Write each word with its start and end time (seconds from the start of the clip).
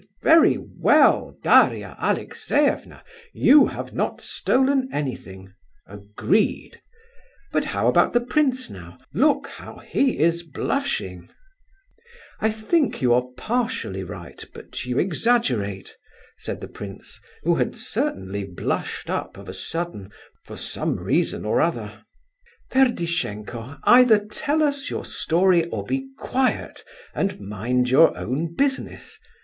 "H'm! 0.01 0.07
very 0.23 0.57
well, 0.57 1.37
Daria 1.43 1.95
Alexeyevna; 2.01 3.03
you 3.33 3.67
have 3.67 3.93
not 3.93 4.19
stolen 4.19 4.89
anything—agreed. 4.91 6.81
But 7.51 7.65
how 7.65 7.87
about 7.87 8.13
the 8.13 8.21
prince, 8.25 8.67
now—look 8.71 9.45
how 9.45 9.77
he 9.77 10.17
is 10.17 10.41
blushing!" 10.41 11.29
"I 12.39 12.49
think 12.49 13.03
you 13.03 13.13
are 13.13 13.27
partially 13.37 14.03
right, 14.03 14.43
but 14.55 14.85
you 14.85 14.97
exaggerate," 14.97 15.95
said 16.35 16.61
the 16.61 16.67
prince, 16.67 17.19
who 17.43 17.53
had 17.57 17.75
certainly 17.77 18.43
blushed 18.43 19.07
up, 19.07 19.37
of 19.37 19.47
a 19.47 19.53
sudden, 19.53 20.09
for 20.45 20.57
some 20.57 20.97
reason 20.99 21.45
or 21.45 21.61
other. 21.61 22.01
"Ferdishenko—either 22.71 24.25
tell 24.31 24.63
us 24.63 24.89
your 24.89 25.05
story, 25.05 25.65
or 25.65 25.85
be 25.85 26.07
quiet, 26.17 26.83
and 27.13 27.39
mind 27.39 27.91
your 27.91 28.17
own 28.17 28.55
business. 28.55 29.19